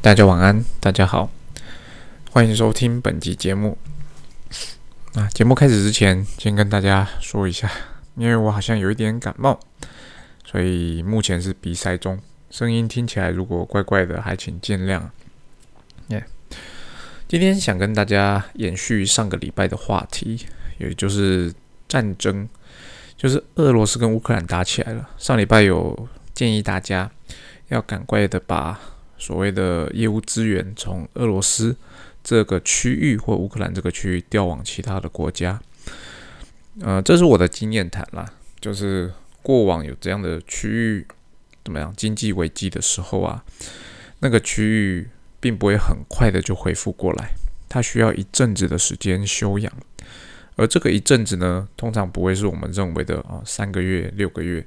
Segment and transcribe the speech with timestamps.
[0.00, 1.28] 大家晚安，大家好，
[2.30, 3.76] 欢迎收听本集节目。
[5.14, 7.68] 啊节目开始之前，先跟大家说一下，
[8.14, 9.58] 因为我好像有一点感冒，
[10.46, 12.16] 所以目前是鼻塞中，
[12.48, 15.02] 声音听起来如果怪怪的，还请见谅。
[16.10, 16.24] 耶，
[17.26, 20.46] 今天想跟大家延续上个礼拜的话题，
[20.78, 21.52] 也就是
[21.88, 22.48] 战争，
[23.16, 25.10] 就是俄罗斯跟乌克兰打起来了。
[25.18, 27.10] 上礼拜有建议大家
[27.66, 28.78] 要赶快的把。
[29.18, 31.76] 所谓的业务资源从俄罗斯
[32.22, 35.60] 这个区域或乌克兰这个区域调往其他的国家，
[36.80, 38.32] 呃，这是我的经验谈啦。
[38.60, 39.12] 就是
[39.42, 41.06] 过往有这样的区域
[41.64, 43.44] 怎么样经济危机的时候啊，
[44.20, 45.08] 那个区域
[45.40, 47.34] 并不会很快的就恢复过来，
[47.68, 49.72] 它需要一阵子的时间休养，
[50.56, 54.66] 而这个一阵子呢，通常不会是我们认为的啊三个月、六个月。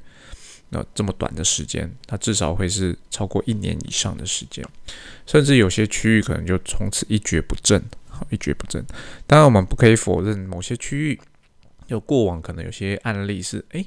[0.73, 4.65] 那这么短的时间，它至少会是超过一年以上的时间，
[5.25, 8.81] 甚至有些区域可能就从此一蹶不振，好一蹶不振。
[9.27, 11.19] 当然，我们不可以否认某些区域，
[11.87, 13.85] 就过往可能有些案例是，诶，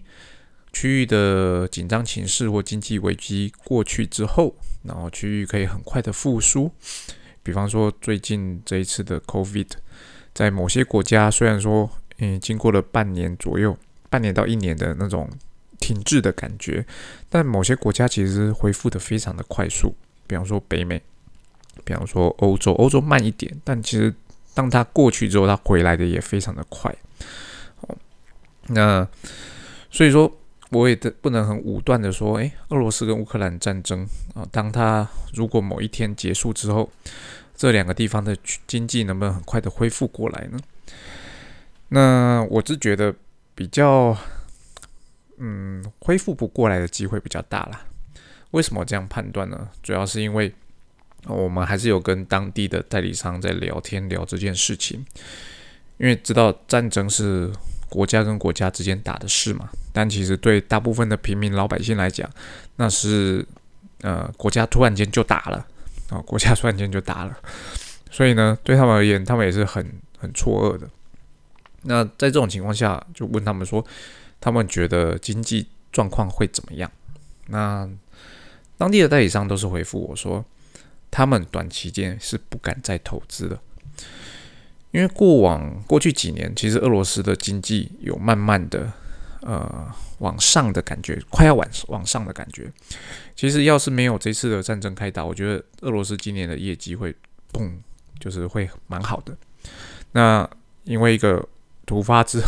[0.74, 6.70] 区域的紧张情势或经济危机过去之后，然后区域可以很快的复苏。
[7.42, 9.70] 比方说，最近这一次的 COVID，
[10.34, 13.74] 在某些国家虽然说，嗯，经过了半年左右，
[14.10, 15.26] 半年到一年的那种。
[15.84, 16.82] 停滞的感觉，
[17.28, 19.94] 但某些国家其实恢复的非常的快速，
[20.26, 20.98] 比方说北美，
[21.84, 24.14] 比方说欧洲，欧洲慢一点，但其实
[24.54, 26.90] 当它过去之后，它回来的也非常的快。
[28.68, 29.06] 那
[29.90, 30.34] 所以说，
[30.70, 36.90] 我也不能很武断的说，诶，俄罗斯跟乌克兰战争啊，当它如果某一天结束之后，
[37.54, 38.34] 这两个地方的
[38.66, 40.58] 经济能不能很快的恢复过来呢？
[41.88, 43.14] 那我是觉得
[43.54, 44.16] 比较。
[45.38, 47.80] 嗯，恢复不过来的机会比较大啦。
[48.52, 49.68] 为什么这样判断呢？
[49.82, 50.54] 主要是因为
[51.26, 55.04] 我们还是有跟当地的代理商在聊天聊这件事情，
[55.98, 57.50] 因为知道战争是
[57.88, 59.68] 国家跟国家之间打的事嘛。
[59.92, 62.30] 但其实对大部分的平民老百姓来讲，
[62.76, 63.44] 那是
[64.02, 65.66] 呃国家突然间就打了
[66.10, 67.36] 啊，国家突然间就打了，
[68.08, 69.84] 所以呢，对他们而言，他们也是很
[70.16, 70.88] 很错愕的。
[71.82, 73.84] 那在这种情况下，就问他们说。
[74.40, 76.90] 他们觉得经济状况会怎么样？
[77.46, 77.88] 那
[78.76, 80.44] 当地的代理商都是回复我说，
[81.10, 83.58] 他们短期间是不敢再投资的，
[84.90, 88.92] 因为过往过去几年，其实俄罗斯的经济有慢慢的
[89.42, 89.86] 呃
[90.18, 92.72] 往上的感觉，快要往往上的感觉。
[93.36, 97.14] 其实要是没有这次的战争开打，我觉得俄罗斯今年的业绩会
[97.52, 97.72] 嘣，
[98.18, 99.36] 就是会蛮好的。
[100.12, 100.48] 那
[100.82, 101.48] 因为一个
[101.86, 102.40] 突发之。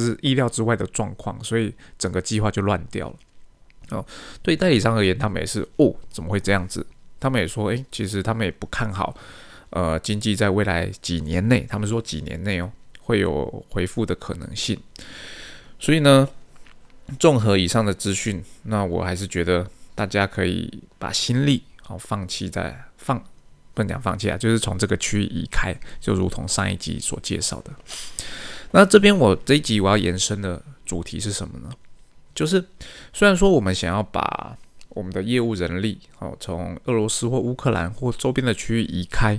[0.00, 3.16] 是意料之外的状况，所以整个计划就乱掉了。
[3.90, 4.06] 哦，
[4.42, 6.86] 对代理商而言，他们也是哦，怎么会这样子？
[7.20, 9.14] 他们也说，诶，其实他们也不看好，
[9.70, 14.80] 呃，经济在未来几年内，他们说几年内哦，会有恢复的可能性。
[15.78, 16.28] 所以呢，
[17.18, 23.22] 综合以上的资讯，那我还是觉得大家可以把心力哦放弃在放，
[23.74, 27.70] 不能讲放弃啊，就是从这个区域移开，就如同上一集所介绍的。
[28.72, 31.70] 那这边我这一集我要延伸的主题是什么呢？
[32.34, 32.64] 就是
[33.12, 34.56] 虽然说我们想要把
[34.88, 39.38] 我们的业务人力哦从俄罗斯或乌克兰或周边的区域移开，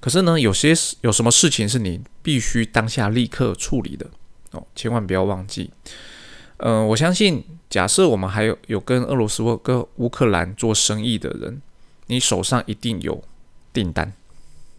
[0.00, 4.06] 可是呢，有些有什么事情是你必须当下立刻处理的
[4.52, 5.70] 哦，千万不要忘记。
[6.56, 11.60] 嗯，我相信，假设我们还有有跟俄罗斯或跟乌克兰做生意的人，
[12.06, 13.22] 你手上一定有
[13.72, 14.12] 订单，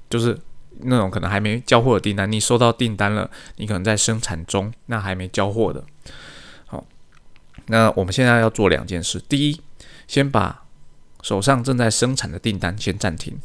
[0.09, 0.39] 就是。
[0.79, 5.83] 那种可能还没交货的订单，你收到订单了，你可能在生产中，那还没交货的。
[6.65, 6.85] 好，
[7.67, 9.61] 那我们现在要做两件事：第一，
[10.07, 10.65] 先把
[11.21, 13.37] 手上正在生产的订单先暂停，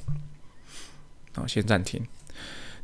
[1.34, 2.02] 好，先暂停；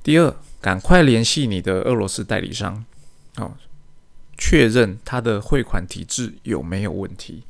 [0.03, 2.85] 第二，赶快联系你的俄罗斯代理商，
[3.37, 3.57] 好，
[4.39, 7.43] 确认他的汇款体制有没有问题。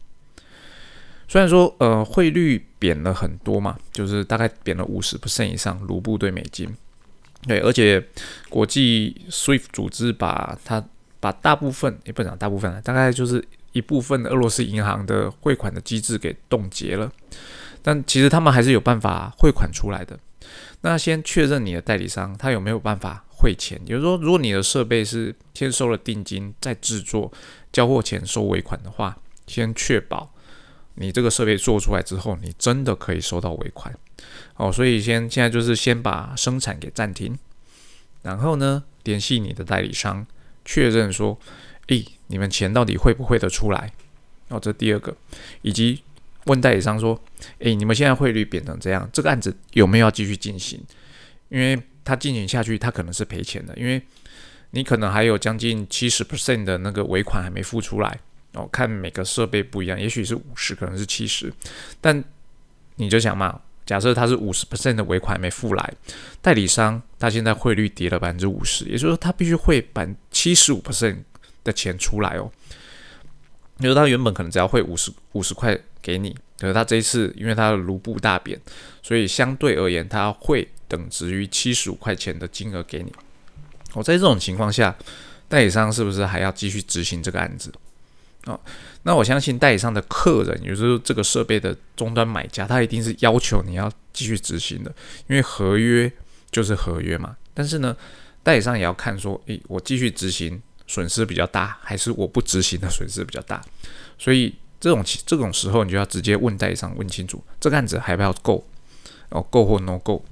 [1.26, 6.74] 虽然说，呃，汇率贬了很多嘛，就是大概贬了五十 percent 以上，卢布对美金。
[7.46, 8.02] 对，而且
[8.48, 10.82] 国际 SWIFT 组织把它
[11.20, 17.10] 把大部分也不讲大部分了，大概就是一部分俄罗斯银行的汇款的机制给冻结了，
[17.82, 20.18] 但其实他们还是有办法汇款出来的。
[20.82, 27.32] 那先确认你的代理商他有没有办法汇钱，也就是说，如果你的设备是先收了定金再制作，
[27.72, 30.30] 交货前收尾款的话，先确保
[30.94, 33.94] 你这个设备做出来之后，你真的可以收到尾款。
[34.56, 37.36] 哦，所以先现在就是先把生产给暂停，
[38.22, 40.26] 然后呢，联系你的代理商，
[40.64, 41.38] 确认说，
[41.88, 43.92] 诶，你们钱到底汇不汇得出来？
[44.48, 45.16] 哦，这第二个，
[45.62, 46.02] 以及
[46.44, 47.18] 问代理商说
[47.60, 50.78] ：“诶，你们现在汇率贬成这样，这个案子有没有要继续进行？
[51.48, 54.02] 因为他进行下去，他可能是赔钱的，因为
[54.70, 58.20] 你可能还有将近七十 percent 的那个尾款还没付出来
[58.52, 58.68] 哦。
[58.70, 61.52] 看每个设备不一样，也许是五十，可能是七十，
[62.00, 62.22] 但
[62.96, 65.94] 你就想嘛，假设他是五十 percent 的尾款没付来，
[66.40, 71.18] 代理商他现在汇率跌了百分之五十，也就是说他必须汇百七十五 percent
[71.62, 72.50] 的钱出来哦。
[73.80, 78.58] 因为他原本可能只要汇五十五十块给你，可是他这一次因为他的卢布大贬，
[79.02, 83.12] 所以相对而言他会等值于七十五块钱的金额给你。
[83.92, 84.96] 我在这种情况下，
[85.48, 87.72] 代理商是不是还要继续执行这个案子？
[88.46, 88.58] 哦，
[89.04, 94.92] 那我相信代理商的客人，也就是这个设备的终端买家，他一定是要求你要继续执行的，
[95.28, 96.12] 因为合约
[96.50, 97.36] 就是合约嘛。
[97.54, 97.96] 但是呢，
[98.42, 100.60] 代理商也要看说，诶，我继续执行。
[100.86, 103.58] 损失比较大，还是我不执行的损失比较大？
[104.18, 108.62] 所以这种这种时候，你就要直接问代理商问清楚，这个案子还不要够
[109.30, 110.22] 哦，够或 no 够？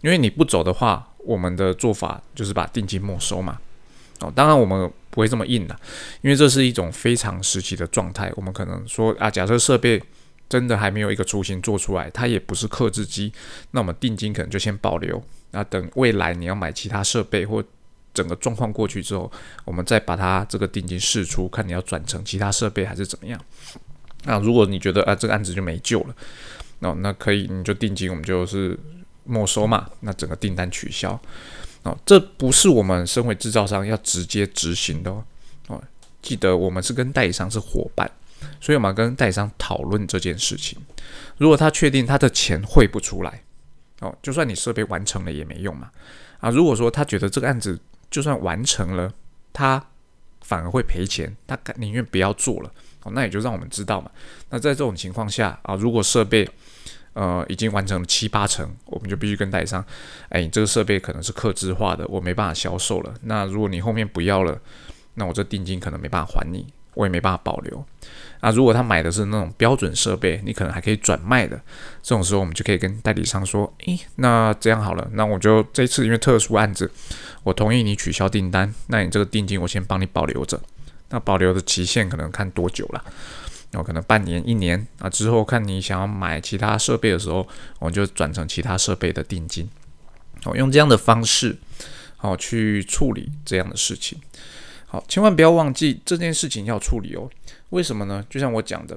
[0.00, 3.60] 因为你不走的话，我们的做法就是把定金没收嘛。
[4.20, 5.78] 哦，当然我们不会这么硬的，
[6.22, 8.32] 因为这是一种非常时期的状态。
[8.36, 10.02] 我们可能说啊，假设设备
[10.48, 13.32] 真的还没有一个雏形做出来，它也不是刻制机，
[13.70, 17.62] 那我们定金可能就先保留，那等未来你要买其他设备或。
[18.14, 19.30] 整个状况过去之后，
[19.66, 23.38] 我们再把它这个定金试出，看你要转成其他设备还是怎么样。
[24.24, 26.16] 那如果你觉得啊这个案子就没救了，
[26.78, 28.74] 那那可以你就定金我们就是
[29.24, 31.20] 没收嘛，那整个订单取消。
[31.86, 35.24] 哦，这不是我们身为制造商要直接执行的哦。
[36.20, 38.10] 记得我们是跟代理商是伙伴，
[38.60, 40.76] 所以我们要跟代理商讨论这件事情。
[41.36, 43.44] 如果他确定他的钱汇不出来，
[44.00, 45.88] 哦，就算你设备完成了也没用嘛。
[46.40, 47.78] 啊，如果说他觉得这个案子，
[48.10, 49.12] 就算完成了，
[49.52, 49.80] 他
[50.40, 52.72] 反而会赔钱，他宁愿不要做了。
[53.04, 54.10] 哦，那也就让我们知道嘛。
[54.50, 56.48] 那在这种情况下啊，如果设备
[57.16, 59.84] 呃已经完成了七八成，我们就必须跟代理商，
[60.28, 63.12] 哎，这个设备可能是刻制化的，我没办法销售了。
[63.22, 64.60] 那如果你后面不要了，
[65.14, 66.66] 那我这定金可能没办法还你。
[66.96, 67.84] 我也没办法保留。
[68.40, 71.54] 那如果他买的是那种标准设备，你可能还可以转卖的。
[72.02, 76.90] 这种时候，我们就可以跟代理商说：“诶，那这样好了，那我就这次因为特殊案子，
[77.42, 78.72] 我同意你取消订单。
[78.86, 80.58] 那你这个定金我先帮你保留着。
[81.10, 83.04] 那保留的期限可能看多久了？
[83.70, 85.08] 然后可能半年、一年啊。
[85.08, 87.46] 之后看你想要买其他设备的时候，
[87.78, 89.68] 我就转成其他设备的定金。
[90.44, 91.56] 我用这样的方式，
[92.16, 94.20] 好去处理这样的事情。”
[94.88, 97.28] 好，千万不要忘记这件事情要处理哦。
[97.70, 98.24] 为什么呢？
[98.30, 98.96] 就像我讲的，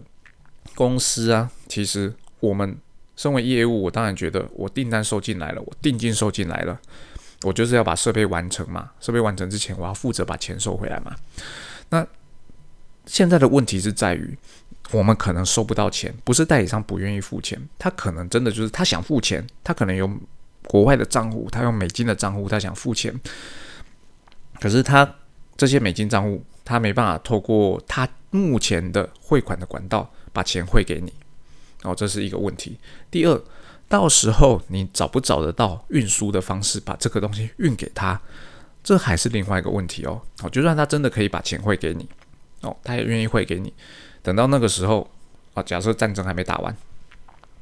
[0.75, 2.77] 公司啊，其实我们
[3.15, 6.79] 身为业务，我当然觉得我订单收进来了，我定金收进来了，
[7.41, 8.91] 我就是要把设备完成嘛。
[9.01, 11.15] 设备完成之前，我要负责把钱收回来嘛。
[11.89, 12.05] 那
[13.09, 14.37] 现在的问题是在于，
[14.91, 20.09] 我们可能收不到钱，不是代理商不愿意付钱，他可能真的就是他想付钱，他可能有
[20.65, 23.19] 国外的账户，他用美金的账户，他想付钱，
[24.61, 25.15] 可是他。
[25.57, 31.11] 这些美金账户，他没办法透过他目前的汇款的管道把钱汇给你，
[31.83, 32.79] 哦，这是一个问题。
[33.11, 33.41] 第二，
[33.89, 38.21] 到时候你找不找得到运输的方式把这个东西运给他，
[38.81, 40.21] 这还是另外一个问题哦。
[40.41, 42.07] 哦，就算他真的可以把钱汇给你，
[42.61, 43.73] 哦，他也愿意汇给你。
[44.21, 45.09] 等到那个时候，
[45.53, 46.75] 啊，假设战争还没打完，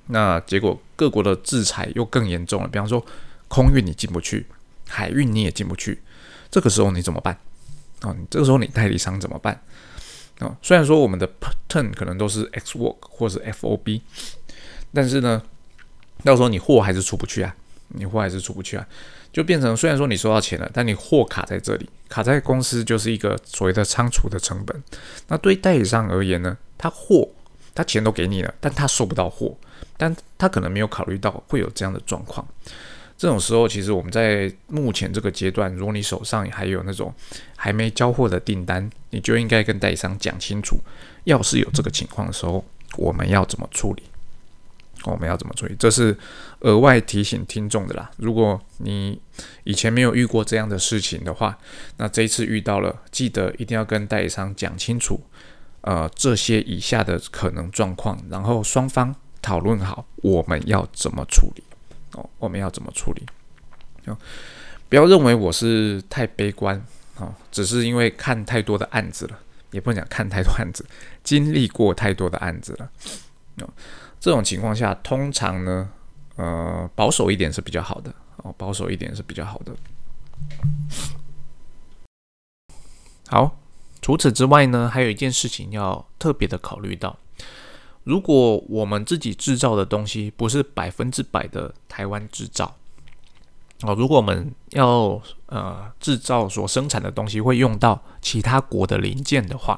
[0.08, 2.68] 那结果各国的制裁又更严重了。
[2.68, 3.06] 比方说，
[3.48, 4.46] 空运你进不去，
[4.88, 6.02] 海运你也进不去，
[6.50, 7.38] 这个时候你怎么办？
[8.02, 9.62] 哦，你这个时候你代理商怎么办？
[10.40, 14.02] 哦，虽然说我们的 pattern 可能都是 X work 或是 FOB，
[14.94, 15.42] 但是呢，
[16.24, 17.56] 到时候你货还是出不去啊，
[17.90, 18.88] 你货还是出不去啊，
[19.38, 24.84] 就变成虽然说你收到钱了，但你货卡在这里，卡在公司就是一个所谓的仓储的成本。
[25.28, 27.30] 那对于代理商而言呢，他货
[27.76, 29.56] 他钱都给你了，但他收不到货，
[29.96, 32.44] 但他可能没有考虑到会有这样的状况。
[33.16, 37.14] 这种时候，其实我们在目前这个阶段，如果你手上还有那种
[37.56, 40.80] 还没交货的订单，你就应该跟代理商讲清楚，
[41.26, 42.66] 要是有这个情况的时候，
[42.98, 44.02] 我们要怎么处理？
[45.04, 45.76] 我们要怎么处理？
[45.78, 46.18] 这是
[46.62, 48.10] 额外提醒听众的啦。
[48.18, 49.22] 如果你
[49.64, 51.58] 以前没有遇过这样的事情的话，
[51.98, 55.22] 那这一次遇到了，记得一定要跟代理商讲清楚，
[55.82, 61.64] 呃，这些以下的可能状况，然后双方讨论好我们要怎么处理。
[62.14, 63.26] 哦，我们要怎么处理？
[64.06, 64.18] 哦，
[64.90, 66.82] 不要认为我是太悲观
[67.18, 69.40] 哦，只是因为看太多的案子了，
[69.72, 70.86] 也不能讲看太多案子，
[71.24, 72.90] 经历过太多的案子了。
[73.58, 73.70] 哦，
[74.20, 75.90] 这种情况下，通常呢，
[76.36, 79.76] 呃，保守一点是比较好的哦，保守一点是比较好的。
[83.30, 83.58] 好，
[84.02, 87.18] 除此之外呢，还有一件事情要特别的考虑到。
[88.04, 92.78] 如果我们自己制造的东西不是百分之百的台湾制造，
[93.82, 99.78] 哦，如果我们要呃制造所生产的东西会用到其他国的零件的话，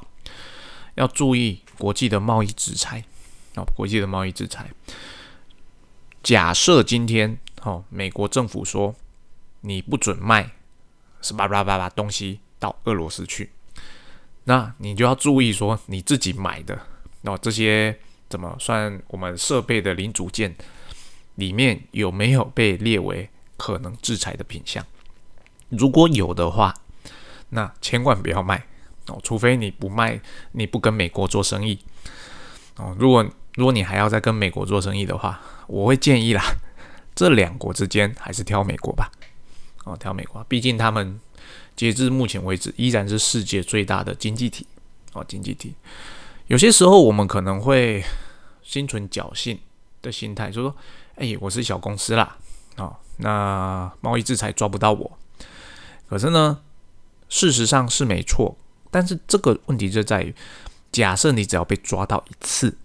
[0.96, 3.04] 要注意国际的贸易制裁
[3.76, 4.70] 国际的贸易制裁。
[6.22, 8.94] 假设今天哦，美国政府说
[9.62, 10.52] 你不准卖
[11.22, 13.50] 什么吧吧吧东西到俄罗斯去，
[14.44, 16.80] 那你就要注意说你自己买的
[17.22, 17.98] 哦这些
[18.28, 20.56] 怎么算我们设备的零组件
[21.36, 24.86] 里面有没有被列为可能制裁的品项？
[25.70, 26.74] 如果有的话，
[27.50, 28.66] 那千万不要卖
[29.08, 30.20] 哦，除非你不卖，
[30.52, 31.80] 你不跟美国做生意
[32.76, 32.96] 哦。
[33.00, 33.26] 如果
[33.60, 36.42] 如果你还要再跟美国做生意的话，我会建议啦，
[37.14, 39.12] 这两国之间还是挑美国吧。
[39.84, 41.20] 哦，挑美国，毕竟他们
[41.76, 44.66] 截至目前为止依然是世界最大的经济体。
[45.12, 45.74] 哦，经济体。
[46.48, 48.02] 有些时候我们可能会
[48.64, 49.60] 心存侥幸
[50.02, 50.74] 的心态，就说
[51.20, 52.38] ：“哎，我是小公司啦，
[52.78, 55.20] 哦，那贸易制裁抓不到我。”
[56.08, 56.62] 可是呢，
[57.28, 58.56] 事实上是没错。
[58.90, 60.34] 但是这个问题就在于，
[60.94, 62.78] 假设你只要被抓到一次，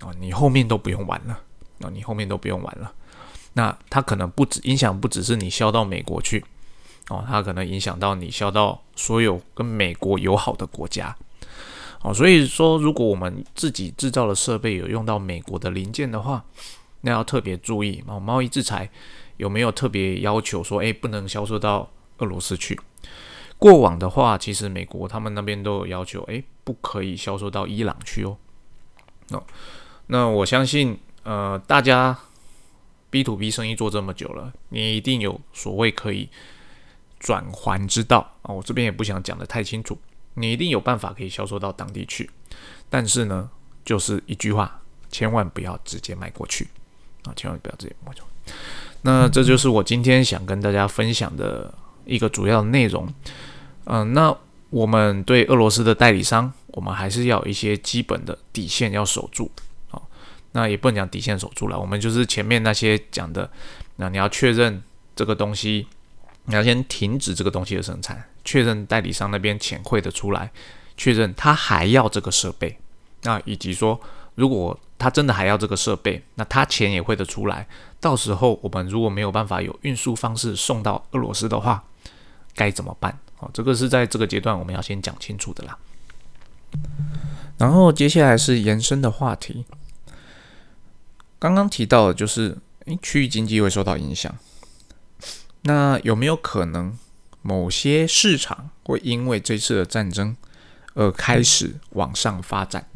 [0.00, 1.40] 哦，你后面都不用玩了。
[1.80, 2.92] 哦你后面都不用玩了，
[3.52, 6.44] 那它可能不止影响，不只是你销到美国去
[7.08, 11.16] 哦，它可能影响到你销到所有跟美国友好的国家
[12.02, 12.12] 哦。
[12.12, 16.44] 所以说，如果我们自己制造的设备有用到美国的零件的话，
[17.02, 18.18] 那要特别注意哦。
[18.18, 18.90] 贸易制裁
[19.36, 22.76] 有没有特别要求说，诶，不能销售到俄罗斯去？
[23.56, 28.36] 过往的话，其实美国他们那边都有要求，诶，不可以销售到伊朗去哦。
[29.30, 29.44] 哦，
[30.08, 30.98] 那我相信。
[31.24, 32.16] 呃，大家
[33.10, 36.26] B to B 生意做这么久了，你一定有所谓可以
[37.20, 38.54] 转还之道啊！
[38.54, 39.98] 我这边也不想讲的太清楚，
[40.32, 42.30] 你一定有办法可以销售到当地去。
[42.88, 43.50] 但是呢，
[43.84, 46.66] 就是一句话，千万不要直接卖过去
[47.24, 47.32] 啊！
[47.36, 48.22] 千万不要直接卖过去。
[49.02, 51.74] 那这就是我今天想跟大家分享的
[52.06, 53.06] 一个主要内容。
[53.84, 54.34] 嗯，那
[54.70, 59.50] 我们对俄罗斯的代理商，我们还是要有一些基本的底线要守住。
[60.58, 63.48] 那也不能讲底线守住了，我们就是前面那些讲的，
[63.94, 64.82] 那你要确认
[65.14, 65.86] 这个东西，
[66.46, 70.50] 你要先停止这个东西的生产，确认代理商那边钱汇的出来，
[70.96, 72.76] 确认他还要这个设备，
[73.22, 74.00] 那以及说
[74.34, 77.64] 如果他真的还要这个设备，那他钱也汇得出来，
[78.00, 81.84] 到时候我们如果没有办法有运输方式送到俄罗斯的话，
[82.56, 83.16] 该怎么办？
[83.38, 85.78] 哦，这个是在这个阶段我们要先讲清楚的啦。
[87.56, 89.64] 然后接下来是延伸的话题。
[91.38, 94.36] 刚刚提到的就是，诶，区域经济会受到影响。
[95.62, 96.96] 那有没有可能
[97.42, 100.36] 某些市场会因为这次的战争
[100.94, 102.88] 而开始往上发展？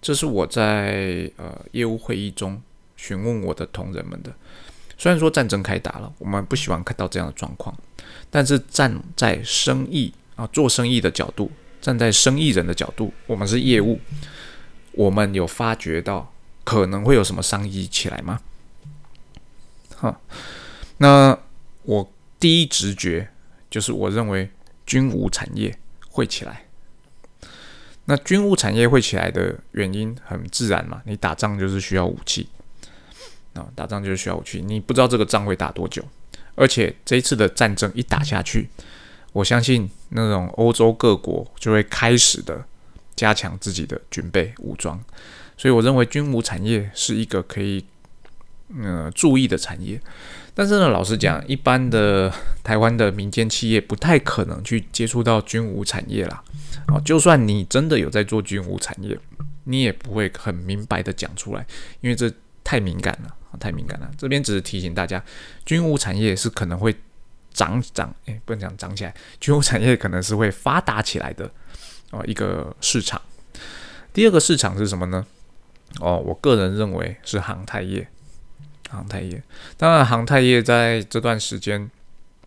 [0.00, 2.60] 这是我在呃业务会议中
[2.96, 4.32] 询问我的同仁们的。
[4.96, 7.76] 虽然说战争开打了，我们不喜欢看到这样的状况，
[8.30, 11.50] 但是站在生意啊做生意的角度，
[11.80, 13.98] 站在生意人的角度，我们是业务，
[14.92, 16.30] 我们有发觉到。
[16.64, 18.40] 可能会有什么商议起来吗？
[19.96, 20.18] 哈，
[20.98, 21.38] 那
[21.82, 23.28] 我第一直觉
[23.70, 24.50] 就是我认为
[24.84, 25.78] 军武产业
[26.08, 26.64] 会起来。
[28.06, 32.48] 那军武产业会起来的原因很自然嘛，你打仗就是需要武器
[33.54, 34.60] 啊，打仗就是需要武器。
[34.60, 36.04] 你不知道这个仗会打多久，
[36.54, 38.68] 而且这一次的战争一打下去，
[39.32, 42.62] 我相信那种欧洲各国就会开始的
[43.16, 45.02] 加强自己的军备武装。
[45.56, 47.84] 所以我认为军武产业是一个可以
[48.80, 50.00] 呃注意的产业，
[50.52, 52.32] 但是呢，老实讲，一般的
[52.62, 56.42] 台湾的民间企业不太可能去接触到军武产业啦。
[56.88, 59.18] 哦，就算你真的有在做军武产业，
[59.64, 61.66] 你也不会很明白的讲出来，
[62.00, 62.30] 因为这
[62.62, 64.10] 太敏感了，太敏感了。
[64.18, 65.22] 这边只是提醒大家，
[65.64, 66.94] 军武产业是可能会
[67.52, 71.50] 涨涨，诶，不能讲涨起来，军武产业可能是会发达起来的
[72.10, 73.20] 哦一个市场。
[74.12, 75.24] 第二个市场是什么呢？
[76.00, 78.08] 哦，我个人认为是航太业，
[78.90, 79.40] 航太业。
[79.76, 81.80] 当然，航太业在这段时间，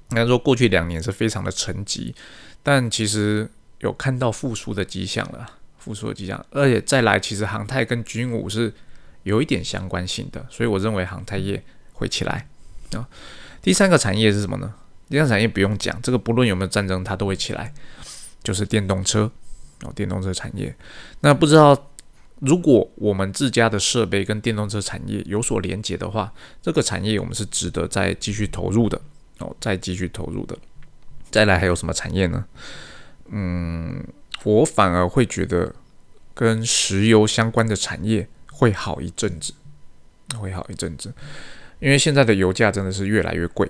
[0.09, 2.13] 应该说过去两年是非常的沉寂，
[2.61, 3.49] 但其实
[3.79, 6.45] 有看到复苏的迹象了，复苏的迹象。
[6.51, 8.73] 而且再来，其实航太跟军武是
[9.23, 11.63] 有一点相关性的，所以我认为航太业
[11.93, 12.45] 会起来
[12.91, 13.07] 啊。
[13.61, 14.73] 第三个产业是什么呢？
[15.09, 17.73] 第三个产业不用讲，这个不论有没有战争，它都会起来，
[18.43, 19.31] 就是电动车
[19.83, 20.75] 哦，电动车产业。
[21.21, 21.91] 那不知道。
[22.39, 29.01] 如果我们自家的设备跟电动车产业有所连接的话，这个产业我们是值得再继续投入的
[29.39, 30.57] 哦，再继续投入的。
[31.31, 32.45] 再来还有什么产业呢？
[33.29, 34.05] 嗯，
[34.43, 35.75] 我反而会觉得
[36.33, 39.53] 跟石油相关的产业会好一阵子，
[40.39, 41.13] 会好一阵子，
[41.79, 43.69] 因为现在的油价真的是越来越贵。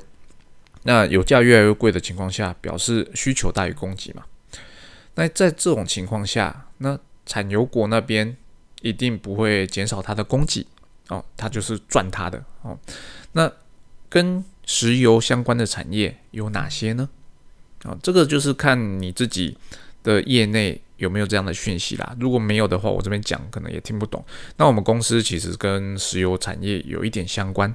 [0.83, 4.24] 那油价越来越贵的情况下，表示需求大于供给嘛？
[5.15, 8.38] 那在这种情况下，那产油国那边
[8.88, 10.65] 一定不会减少它的供给
[11.10, 12.77] 哦，它就是赚它的哦。
[13.34, 13.51] 那
[14.08, 17.10] 跟石油相关的产业有哪些呢？
[17.84, 19.58] 啊，这个就是看你自己
[20.03, 22.15] 的业内有没有这样的讯息啦。
[22.20, 24.24] 如果没有的话，我这边讲可能也听不懂。
[24.56, 27.70] 那我们公司其实跟石油产业有一点相关，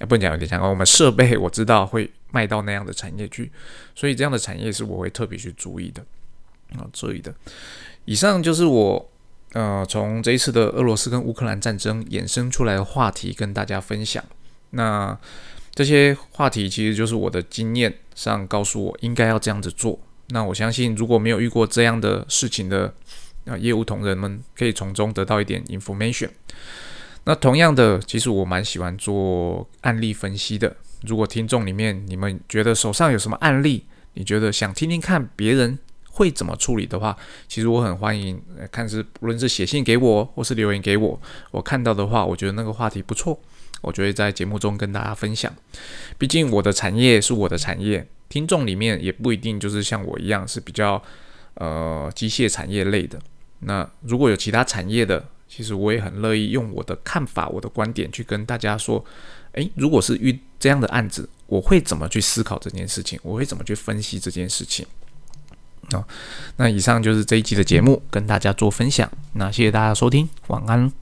[0.00, 0.68] 啊，不能讲有点相关。
[0.68, 3.50] 我们设备我知道会卖到那样的产业去，
[3.94, 6.04] 所以这样的产业是我会特别去注意的
[6.76, 7.32] 啊，注意的。
[8.04, 9.11] 以上就是我
[9.52, 14.22] 呃从这一次的俄罗斯跟乌克兰战争衍生出来的话题跟大家分享。
[14.70, 15.18] 那
[15.74, 19.98] 这些话题其实就是我的经验上告诉我应该要这样子做。
[20.28, 22.92] 那我相信如果没有遇过这样的事情的
[23.44, 26.30] 啊业务同仁们，可以从中得到一点 information。
[27.24, 30.74] 那同样的，其实我蛮喜欢做案例分析的。
[31.02, 35.78] 如果听众里面你们觉得手上有什么案例，你觉得想听听看别人
[36.12, 37.16] 会怎么处理的话，
[37.48, 38.40] 其实我很欢迎，
[38.70, 43.36] 看是不论是写信给我或是留言给我，我看到的话，我觉得那个话题不错。
[43.80, 45.52] 我就会在节目中跟大家分享，
[46.16, 51.02] 毕竟我的产业是我的产业，听众里面也不一定就是像我一样是比较
[51.54, 53.18] 呃机械产业类的。
[53.58, 59.04] 那如果有其他产业的，其实我也很乐意用我的看法、我的观点去跟大家说，
[59.54, 63.18] 诶，如果是遇这样的案子，我会怎么去思考这件事情？
[63.24, 64.86] 我会怎么去分析这件事情？
[65.90, 66.04] 啊，
[66.56, 69.10] 那以上就是这一期的节目，跟大家做分享。
[69.32, 71.01] 那谢谢大家收听，晚安。